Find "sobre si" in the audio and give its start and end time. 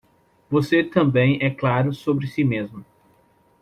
1.93-2.43